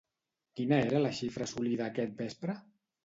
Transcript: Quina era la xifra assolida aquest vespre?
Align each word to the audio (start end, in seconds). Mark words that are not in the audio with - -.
Quina 0.59 0.79
era 0.85 1.01
la 1.05 1.11
xifra 1.19 1.47
assolida 1.49 1.85
aquest 1.89 2.17
vespre? 2.23 2.57